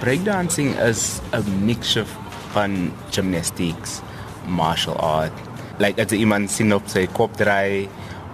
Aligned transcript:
Breakdancing 0.00 0.74
is 0.82 1.20
a 1.32 1.42
mixture 1.62 2.00
of 2.00 2.08
fun 2.50 2.92
gymnastics, 3.12 4.02
martial 4.48 4.96
art, 4.98 5.30
like 5.78 6.00
as 6.00 6.10
iemand 6.10 6.50
sien 6.50 6.72
op 6.72 6.88
sy 6.90 7.06
kop 7.06 7.38
draai 7.38 7.86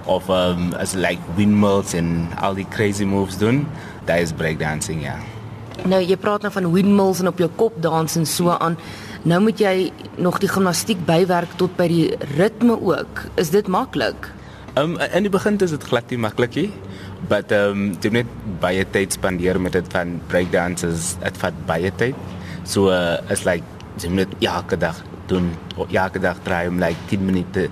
of 0.06 0.30
um, 0.30 0.72
as 0.80 0.96
like 0.96 1.20
windmills 1.36 1.92
en 1.92 2.32
al 2.40 2.54
die 2.54 2.64
crazy 2.64 3.04
moves 3.04 3.36
doen, 3.36 3.68
That 4.06 4.20
is 4.20 4.32
is 4.32 4.38
breakdancing 4.38 5.02
ja. 5.02 5.20
Yeah. 5.20 5.35
Nou 5.86 6.00
jy 6.02 6.16
praat 6.18 6.42
nou 6.42 6.50
van 6.50 6.66
windmills 6.72 7.20
en 7.22 7.30
op 7.30 7.38
jou 7.38 7.46
kop 7.60 7.76
dans 7.82 8.16
en 8.18 8.24
so 8.26 8.50
aan. 8.50 8.74
Nou 9.22 9.38
moet 9.44 9.60
jy 9.62 9.74
nog 10.18 10.40
die 10.42 10.50
gimnastiek 10.50 11.04
bywerk 11.06 11.52
tot 11.60 11.76
by 11.78 11.86
die 11.90 12.06
ritme 12.34 12.74
ook. 12.74 13.22
Is 13.38 13.52
dit 13.54 13.70
maklik? 13.70 14.32
Um 14.74 14.96
in 14.98 15.28
die 15.28 15.30
begin 15.30 15.60
is 15.62 15.70
dit 15.76 15.86
glad 15.86 16.10
nie 16.10 16.18
maklik 16.18 16.58
nie. 16.58 16.70
But 17.30 17.54
um 17.54 17.92
jy 18.02 18.10
moet 18.18 18.34
baie 18.62 18.82
tyd 18.96 19.14
spandeer 19.14 19.60
met 19.62 19.78
dit 19.78 19.92
van 19.94 20.18
breakdances. 20.26 21.14
Dit 21.22 21.38
vat 21.44 21.62
baie 21.70 21.94
tyd. 22.02 22.18
So 22.66 22.90
uh, 22.90 23.22
is 23.30 23.46
like 23.46 23.62
jy 24.02 24.10
moet 24.10 24.34
elke 24.42 24.74
dag 24.76 24.98
doen. 25.30 25.52
Elke 25.86 26.18
dag 26.18 26.42
draai 26.42 26.66
om 26.66 26.82
like 26.82 26.98
10 27.14 27.30
minute 27.30 27.70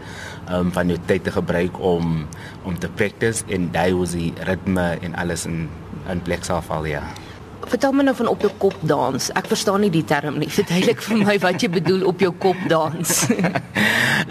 um 0.54 0.70
van 0.70 0.86
jou 0.86 1.02
tyd 1.10 1.26
te 1.26 1.34
gebruik 1.34 1.82
om 1.82 2.28
om 2.62 2.78
te 2.78 2.88
practice 2.94 3.42
en 3.50 3.72
daai 3.74 3.90
was 3.98 4.14
die 4.14 4.30
ritme 4.46 4.92
en 5.02 5.18
alles 5.18 5.48
in 5.50 5.66
in 6.06 6.22
plek 6.22 6.46
sal 6.46 6.62
val 6.62 6.86
ja. 6.86 7.02
Vertel 7.68 7.92
my 7.96 8.04
nou 8.06 8.14
van 8.16 8.28
op 8.28 8.42
jou 8.44 8.50
kop 8.58 8.76
dans. 8.88 9.30
Ek 9.38 9.48
verstaan 9.50 9.84
nie 9.84 9.90
die 9.92 10.04
term 10.04 10.38
nie. 10.40 10.50
Verduidelik 10.52 11.02
vir 11.06 11.22
my 11.24 11.36
wat 11.42 11.62
jy 11.62 11.70
bedoel 11.72 12.04
op 12.10 12.22
jou 12.22 12.32
kop 12.42 12.60
dans. 12.70 13.14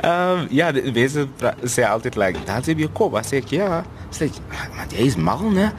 Ehm 0.03 0.39
um, 0.43 0.47
ja, 0.51 0.71
mense 0.73 1.25
sê 1.69 1.83
altyd 1.87 2.15
like, 2.19 2.39
"Dans 2.47 2.67
op 2.67 2.79
jou 2.81 2.89
kop." 2.97 3.15
Ek 3.15 3.51
ja, 3.53 3.83
sê 4.11 4.29
"Maar 4.75 4.87
jy 4.91 5.05
is 5.05 5.15
mal, 5.15 5.43
né?" 5.53 5.71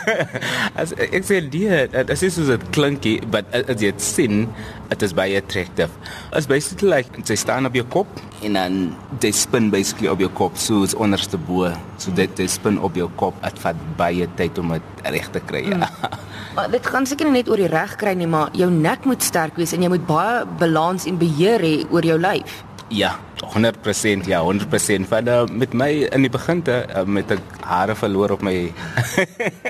as 0.80 0.94
ek 0.96 1.22
sê 1.28 1.40
die, 1.50 1.68
dit 1.92 2.10
is 2.10 2.24
soos 2.34 2.50
dit 2.50 2.64
klinkie, 2.74 3.20
but 3.30 3.44
as 3.52 3.80
jy 3.82 3.92
dit 3.92 4.02
sien, 4.02 4.48
dit 4.88 5.02
is 5.02 5.14
baie 5.14 5.36
attractive. 5.36 5.90
It's 6.32 6.48
basically 6.50 6.88
like 6.88 7.22
jy 7.22 7.36
staan 7.36 7.66
op 7.66 7.74
jou 7.74 7.84
kop 7.84 8.08
en 8.42 8.58
dan 8.58 8.80
jy 9.20 9.32
spin 9.32 9.70
basically 9.70 10.08
op 10.08 10.20
jou 10.24 10.30
kop 10.34 10.56
soos 10.56 10.94
onderste 10.94 11.38
bo. 11.38 11.70
So 11.98 12.10
dit 12.16 12.38
jy 12.38 12.48
spin 12.50 12.80
op 12.80 12.96
jou 12.98 13.10
kop. 13.20 13.38
Dit 13.44 13.60
vat 13.62 13.86
baie 14.00 14.28
tyd 14.36 14.58
om 14.58 14.74
dit 14.74 15.06
reg 15.14 15.30
te 15.30 15.40
kry. 15.44 15.66
Ja. 15.68 15.84
Mm. 15.84 16.33
Maar 16.54 16.70
dit 16.70 16.86
gaan 16.86 17.06
seker 17.06 17.30
net 17.34 17.48
oor 17.50 17.58
die 17.58 17.70
reg 17.70 17.96
kry 17.98 18.12
nie, 18.14 18.28
maar 18.30 18.52
jou 18.54 18.68
nek 18.70 19.08
moet 19.08 19.22
sterk 19.26 19.56
wees 19.58 19.74
en 19.74 19.82
jy 19.82 19.90
moet 19.90 20.04
baie 20.06 20.44
balans 20.60 21.06
en 21.10 21.18
beheer 21.18 21.62
hê 21.64 21.74
oor 21.90 22.06
jou 22.06 22.18
lyf. 22.20 22.60
Ja, 22.94 23.16
100% 23.42 24.28
ja, 24.30 24.38
100% 24.44 25.08
van 25.10 25.28
uh, 25.28 25.40
met 25.50 25.74
my 25.74 25.88
in 26.14 26.26
die 26.26 26.30
beginte 26.30 26.84
uh, 26.86 27.02
met 27.08 27.32
ek 27.34 27.42
hare 27.66 27.96
verloor 27.98 28.36
op 28.36 28.44
my 28.46 28.54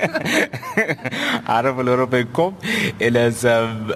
hare 1.51 1.73
verloor 1.79 2.05
op 2.05 2.13
my 2.13 2.25
kop 2.37 2.67
en 2.98 3.21
as 3.23 3.45
um, 3.48 3.95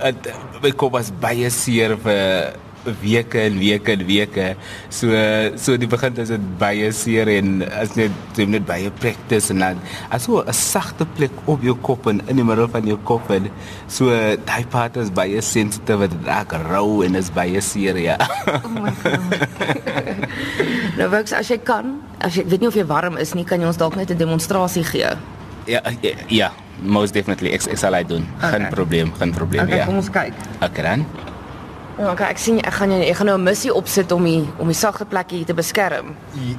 my 0.62 0.72
kop 0.72 0.96
was 0.96 1.12
baie 1.20 1.50
seer 1.52 1.98
vir 2.06 2.56
weke 3.02 3.40
en 3.40 3.58
weke 3.58 3.92
en 3.92 4.04
weke. 4.06 4.46
So 4.88 5.10
so 5.56 5.76
die 5.76 5.88
begin 5.90 6.16
is 6.16 6.32
dit 6.32 6.44
baie 6.60 6.92
seer 6.92 7.28
en 7.28 7.62
as 7.68 7.96
net 7.98 8.38
jy 8.38 8.46
net 8.46 8.66
baie 8.68 8.90
practice 9.02 9.50
en 9.52 9.64
dan 9.64 9.80
aso 10.10 10.42
'n 10.42 10.52
sagte 10.52 11.06
plek 11.16 11.32
op 11.46 11.62
jou 11.62 11.76
kop 11.76 12.06
en 12.06 12.22
in 12.28 12.36
die 12.36 12.44
middel 12.44 12.68
van 12.68 12.86
jou 12.86 12.98
kop 13.04 13.30
en 13.30 13.50
so 13.86 14.08
daai 14.46 14.64
part 14.70 14.96
is 14.96 15.10
baie 15.10 15.40
sensitief 15.40 15.98
dit 15.98 16.14
raak 16.24 16.52
rou 16.68 17.02
en 17.04 17.14
is 17.14 17.30
baie 17.30 17.60
seer 17.60 17.96
ja. 17.96 18.16
Oh 18.64 18.82
my 18.82 18.92
god. 19.02 19.20
nou 20.98 21.08
werks 21.10 21.32
as 21.32 21.48
jy 21.48 21.58
kan, 21.58 21.98
as 22.20 22.34
jy 22.34 22.44
weet 22.48 22.60
nie 22.60 22.68
of 22.68 22.74
jy 22.78 22.86
warm 22.86 23.16
is 23.16 23.34
nie, 23.34 23.44
kan 23.44 23.60
jy 23.60 23.66
ons 23.66 23.80
dalk 23.80 23.96
net 23.96 24.10
'n 24.10 24.18
demonstrasie 24.18 24.84
gee. 24.84 25.10
Ja, 25.68 25.80
ja, 26.00 26.14
ja, 26.28 26.52
most 26.80 27.12
definitely. 27.12 27.52
Ek, 27.52 27.66
ek 27.68 27.78
sal 27.78 27.92
dit 27.92 28.08
doen. 28.08 28.24
Okay. 28.38 28.50
Geen 28.50 28.68
probleem, 28.72 29.12
geen 29.18 29.32
probleem 29.32 29.66
okay, 29.66 29.78
ja. 29.78 29.84
Kom 29.84 30.00
ons 30.00 30.10
kyk. 30.10 30.32
Okay 30.62 30.82
dan. 30.82 31.27
Ja, 31.98 32.12
okay, 32.12 32.28
ek 32.30 32.38
sien 32.38 32.60
ek 32.62 32.76
gaan 32.78 32.92
jy 32.94 33.14
gaan 33.14 33.26
nou 33.26 33.38
'n 33.38 33.42
missie 33.42 33.74
opsit 33.74 34.12
om 34.12 34.24
die 34.24 34.46
om 34.58 34.70
die 34.70 34.76
sagte 34.76 35.04
plekke 35.04 35.34
hier 35.34 35.46
te 35.46 35.54
beskerm. 35.54 36.14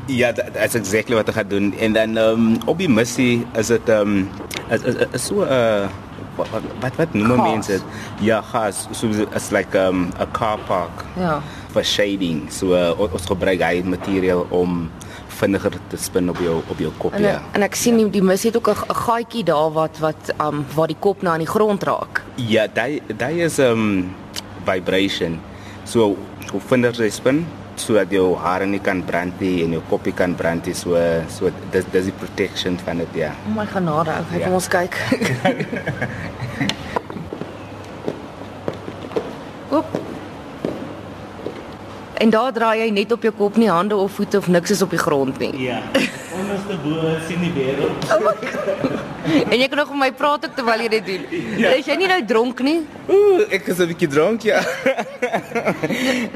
Ja, 0.07 0.33
that's 0.33 0.75
exactly 0.75 1.15
wat 1.15 1.29
ek 1.29 1.35
gaan 1.35 1.47
doen. 1.47 1.73
En 1.79 1.93
dan 1.93 2.17
um, 2.17 2.57
op 2.65 2.77
die 2.77 2.89
missie 2.89 3.47
is 3.55 3.67
dit 3.67 3.89
ehm 3.89 4.01
um, 4.01 4.29
is, 4.69 4.83
is, 4.83 4.95
is 5.13 5.25
so 5.25 5.43
'n 5.43 5.47
uh, 5.47 5.87
wat 6.35 6.63
wat 6.81 6.95
wat 6.95 7.13
noem 7.13 7.41
mense 7.41 7.71
dit? 7.71 7.83
Ja, 8.19 8.41
gas, 8.41 8.87
so 8.91 9.07
it's 9.07 9.51
like 9.51 9.77
um, 9.77 10.11
a 10.19 10.25
car 10.31 10.59
park. 10.67 11.05
Ja. 11.15 11.41
For 11.71 11.83
shading. 11.83 12.51
So 12.51 12.75
uh, 12.75 12.99
ons 12.99 13.25
gebruik 13.25 13.61
hy 13.61 13.81
materiaal 13.85 14.45
om 14.49 14.89
vinniger 15.39 15.71
te 15.87 15.97
spin 15.97 16.29
op 16.29 16.39
jou 16.43 16.61
op 16.67 16.79
jou 16.79 16.91
kop 16.97 17.13
en, 17.13 17.23
ja. 17.23 17.41
En 17.55 17.63
ek 17.63 17.77
sien 17.79 17.97
die, 17.97 18.09
die 18.09 18.23
missie 18.25 18.51
het 18.51 18.57
ook 18.59 18.69
'n 18.69 18.95
gaatjie 18.95 19.43
daar 19.43 19.71
wat 19.71 19.99
wat 19.99 20.33
um 20.41 20.65
waar 20.75 20.87
die 20.87 20.99
kop 20.99 21.21
na 21.21 21.31
aan 21.31 21.45
die 21.45 21.53
grond 21.55 21.83
raak. 21.83 22.23
Ja, 22.35 22.67
daai 22.67 23.01
daai 23.17 23.43
is 23.43 23.59
ehm 23.59 23.71
um, 23.71 24.15
vibration. 24.65 25.39
So 25.85 26.15
hoe 26.51 26.61
vinniger 26.69 27.05
jy 27.05 27.11
spin 27.13 27.45
sodat 27.79 28.11
jou 28.11 28.35
hare 28.35 28.65
nie 28.67 28.81
kan 28.83 29.01
brand 29.07 29.39
nie 29.39 29.63
en 29.63 29.71
jou 29.77 29.83
kopie 29.89 30.13
kan 30.15 30.35
brand 30.35 30.65
nie. 30.67 30.75
So 30.75 30.99
so 31.31 31.51
dis 31.73 31.85
dis 31.93 32.05
die 32.11 32.17
protection 32.19 32.77
van 32.85 32.97
dit 33.05 33.13
ja. 33.23 33.31
Oh 33.47 33.55
my 33.55 33.65
genade, 33.69 34.13
okay, 34.25 34.39
ja. 34.41 34.45
kom 34.47 34.55
ons 34.59 34.67
kyk. 34.67 34.93
Oep. 39.79 40.08
En 42.19 42.29
daar 42.29 42.51
draai 42.51 42.81
jy 42.81 42.89
net 42.91 43.11
op 43.15 43.23
jou 43.23 43.31
kop 43.31 43.55
nie 43.55 43.69
hande 43.71 43.95
of 43.95 44.11
voete 44.11 44.37
of 44.37 44.47
niks 44.51 44.73
is 44.75 44.81
op 44.83 44.91
die 44.91 44.99
grond 44.99 45.37
nie. 45.39 45.53
Ja. 45.63 45.79
Onderste 46.35 46.75
bo 46.83 47.13
sien 47.27 47.39
die 47.45 47.51
wêreld. 47.55 48.09
Oh 48.11 48.33
en 49.51 49.55
jy 49.59 49.67
kan 49.67 49.77
nog 49.77 49.89
met 49.93 49.99
my 49.99 50.11
praat 50.17 50.45
ook 50.45 50.55
terwyl 50.57 50.83
jy 50.83 50.89
dit 50.97 51.05
doen. 51.05 51.23
Ja. 51.61 51.71
Is 51.79 51.87
jy 51.87 51.95
nie 51.99 52.09
nou 52.11 52.19
dronk 52.25 52.59
nie? 52.65 52.79
Ooh, 53.07 53.43
ek 53.47 53.71
is 53.71 53.79
'n 53.79 53.87
bietjie 53.93 54.09
dronk 54.11 54.43
ja. 54.43 54.59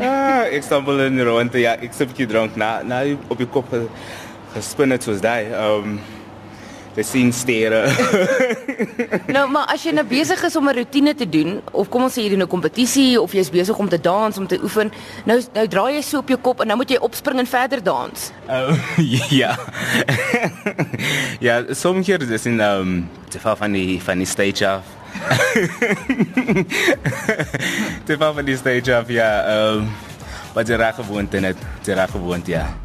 ah, 0.09 0.43
ek 0.47 0.63
stumble 0.63 1.07
in 1.09 1.19
die 1.19 1.27
rond 1.27 1.53
ja, 1.53 1.75
ek 1.75 1.91
is 1.91 1.99
'n 1.99 2.11
bietjie 2.13 2.27
dronk 2.31 2.55
na 2.55 2.81
na 2.83 3.03
op 3.27 3.38
die 3.38 3.47
kop 3.47 3.67
gespin 4.55 4.91
het 4.91 5.03
soos 5.03 5.19
daai. 5.19 5.51
Um 5.51 5.99
die 6.93 7.03
sien 7.05 7.31
stere. 7.33 7.85
nou, 9.35 9.47
maar 9.51 9.65
as 9.73 9.83
jy 9.85 9.93
nou 9.95 10.05
besig 10.07 10.43
is 10.45 10.55
om 10.55 10.69
'n 10.69 10.75
rotine 10.77 11.13
te 11.15 11.25
doen 11.29 11.61
of 11.71 11.89
kom 11.89 12.03
ons 12.03 12.13
sê 12.13 12.21
hier 12.21 12.33
in 12.33 12.41
'n 12.41 12.47
kompetisie 12.47 13.21
of 13.21 13.33
jy's 13.33 13.49
besig 13.49 13.77
om 13.77 13.89
te 13.89 13.99
dans 13.99 14.37
om 14.37 14.47
te 14.47 14.59
oefen, 14.61 14.91
nou 15.25 15.41
nou 15.53 15.67
draai 15.67 15.95
jy 15.95 16.01
so 16.01 16.17
op 16.17 16.29
jou 16.29 16.39
kop 16.39 16.61
en 16.61 16.67
nou 16.67 16.77
moet 16.77 16.89
jy 16.89 16.97
opspring 17.01 17.39
en 17.39 17.47
verder 17.47 17.83
dans. 17.83 18.31
Oh, 18.47 18.77
ja. 19.41 19.57
ja, 21.47 21.63
soms 21.73 22.07
hier 22.07 22.21
is 22.21 22.45
in 22.45 22.59
um 22.59 23.09
te 23.29 23.39
val 23.39 23.55
van 23.55 23.71
die 23.71 24.01
van 24.01 24.17
die 24.17 24.27
stage 24.27 24.67
af. 24.67 24.83
te 28.05 28.17
val 28.17 28.33
van 28.33 28.45
die 28.45 28.57
stage 28.57 28.95
af 28.95 29.09
ja, 29.09 29.45
um 29.57 29.89
wat 30.53 30.67
jy 30.67 30.75
reg 30.75 30.95
gewoond 30.95 31.33
het, 31.33 31.57
jy 31.85 31.93
reg 31.93 32.11
gewoond 32.11 32.47
ja. 32.47 32.82